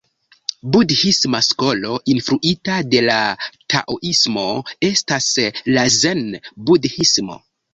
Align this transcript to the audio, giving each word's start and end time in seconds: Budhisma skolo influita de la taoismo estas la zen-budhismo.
Budhisma 0.75 1.41
skolo 1.47 1.91
influita 2.13 2.79
de 2.95 3.03
la 3.09 3.19
taoismo 3.75 4.47
estas 4.91 5.31
la 5.77 5.87
zen-budhismo. 5.99 7.39